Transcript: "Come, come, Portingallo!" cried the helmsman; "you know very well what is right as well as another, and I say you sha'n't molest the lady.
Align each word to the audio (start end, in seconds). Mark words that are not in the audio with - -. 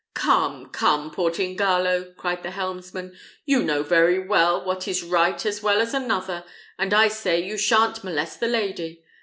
"Come, 0.15 0.71
come, 0.71 1.11
Portingallo!" 1.11 2.15
cried 2.17 2.41
the 2.41 2.49
helmsman; 2.49 3.15
"you 3.45 3.61
know 3.61 3.83
very 3.83 4.17
well 4.17 4.65
what 4.65 4.87
is 4.87 5.03
right 5.03 5.45
as 5.45 5.61
well 5.61 5.79
as 5.79 5.93
another, 5.93 6.43
and 6.79 6.91
I 6.91 7.07
say 7.07 7.39
you 7.39 7.55
sha'n't 7.55 8.03
molest 8.03 8.39
the 8.39 8.47
lady. 8.47 9.03